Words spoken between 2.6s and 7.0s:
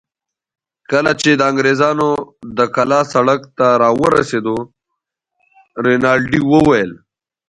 کلا سړک ته راورسېدو، رینالډي وویل.